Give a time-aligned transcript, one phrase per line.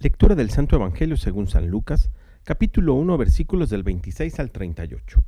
[0.00, 2.12] Lectura del Santo Evangelio según San Lucas,
[2.44, 5.24] capítulo 1, versículos del 26 al 38.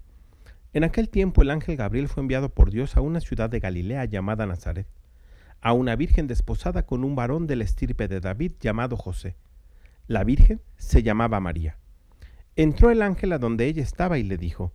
[0.75, 4.05] En aquel tiempo el ángel Gabriel fue enviado por Dios a una ciudad de Galilea
[4.05, 4.87] llamada Nazaret,
[5.61, 9.35] a una virgen desposada con un varón de la estirpe de David llamado José.
[10.07, 11.77] La virgen se llamaba María.
[12.55, 14.73] Entró el ángel a donde ella estaba y le dijo,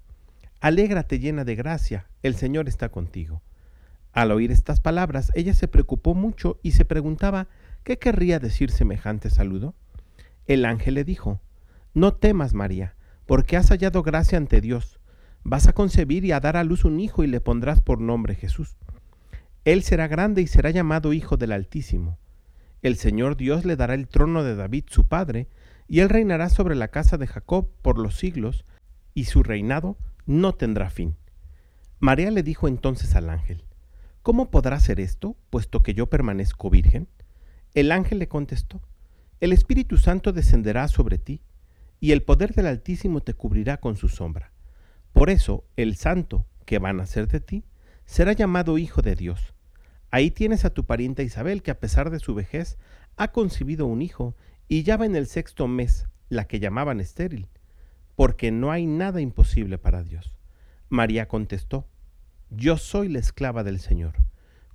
[0.60, 3.44] Alégrate llena de gracia, el Señor está contigo.
[4.12, 7.48] Al oír estas palabras, ella se preocupó mucho y se preguntaba
[7.86, 9.74] qué querría decir semejante saludo.
[10.48, 11.42] El ángel le dijo,
[11.94, 12.96] No temas, María,
[13.26, 15.00] porque has hallado gracia ante Dios.
[15.44, 18.36] Vas a concebir y a dar a luz un hijo y le pondrás por nombre
[18.36, 18.78] Jesús.
[19.64, 22.20] Él será grande y será llamado Hijo del Altísimo.
[22.84, 25.48] El Señor Dios le dará el trono de David su padre,
[25.88, 28.66] y él reinará sobre la casa de Jacob por los siglos,
[29.16, 31.16] y su reinado no tendrá fin.
[32.00, 33.64] María le dijo entonces al ángel,
[34.22, 37.08] ¿Cómo podrá ser esto, puesto que yo permanezco virgen?
[37.74, 38.82] El ángel le contestó,
[39.42, 41.42] el Espíritu Santo descenderá sobre ti,
[42.00, 44.52] y el poder del Altísimo te cubrirá con su sombra.
[45.12, 47.64] Por eso el santo que va a nacer de ti
[48.06, 49.54] será llamado Hijo de Dios.
[50.12, 52.78] Ahí tienes a tu parienta Isabel, que a pesar de su vejez
[53.18, 54.36] ha concebido un hijo,
[54.68, 57.48] y ya va en el sexto mes, la que llamaban estéril,
[58.16, 60.34] porque no hay nada imposible para Dios.
[60.90, 61.88] María contestó,
[62.50, 64.16] Yo soy la esclava del Señor,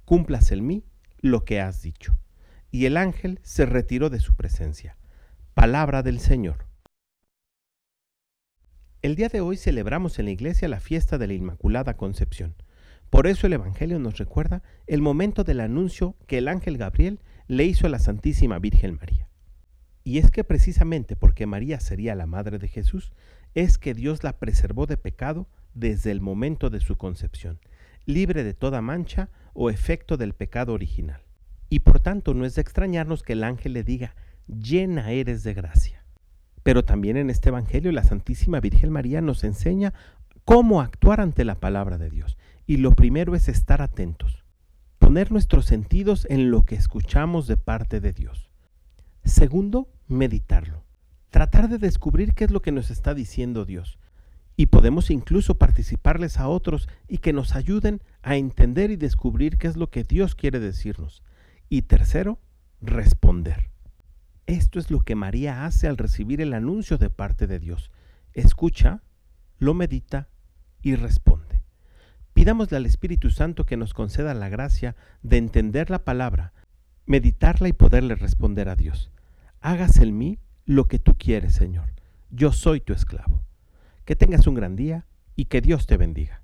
[0.04, 0.84] cumplas en mí
[1.22, 2.19] lo que has dicho
[2.70, 4.96] y el ángel se retiró de su presencia.
[5.54, 6.66] Palabra del Señor.
[9.02, 12.54] El día de hoy celebramos en la iglesia la fiesta de la Inmaculada Concepción.
[13.08, 17.64] Por eso el Evangelio nos recuerda el momento del anuncio que el ángel Gabriel le
[17.64, 19.28] hizo a la Santísima Virgen María.
[20.04, 23.12] Y es que precisamente porque María sería la madre de Jesús,
[23.54, 27.58] es que Dios la preservó de pecado desde el momento de su concepción,
[28.04, 31.22] libre de toda mancha o efecto del pecado original.
[31.70, 34.14] Y por tanto no es de extrañarnos que el ángel le diga,
[34.48, 36.04] llena eres de gracia.
[36.62, 39.94] Pero también en este Evangelio la Santísima Virgen María nos enseña
[40.44, 42.36] cómo actuar ante la palabra de Dios.
[42.66, 44.44] Y lo primero es estar atentos,
[44.98, 48.50] poner nuestros sentidos en lo que escuchamos de parte de Dios.
[49.24, 50.84] Segundo, meditarlo,
[51.30, 53.98] tratar de descubrir qué es lo que nos está diciendo Dios.
[54.56, 59.68] Y podemos incluso participarles a otros y que nos ayuden a entender y descubrir qué
[59.68, 61.22] es lo que Dios quiere decirnos.
[61.72, 62.40] Y tercero,
[62.80, 63.70] responder.
[64.46, 67.92] Esto es lo que María hace al recibir el anuncio de parte de Dios.
[68.34, 69.04] Escucha,
[69.58, 70.28] lo medita
[70.82, 71.62] y responde.
[72.32, 76.52] Pidámosle al Espíritu Santo que nos conceda la gracia de entender la palabra,
[77.06, 79.12] meditarla y poderle responder a Dios.
[79.60, 81.94] Hágase en mí lo que tú quieres, Señor.
[82.30, 83.44] Yo soy tu esclavo.
[84.04, 86.39] Que tengas un gran día y que Dios te bendiga.